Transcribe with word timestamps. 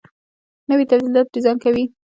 نوي 0.69 0.85
تولیدات 0.89 1.27
ډیزاین 1.33 1.57
کوي. 1.63 1.83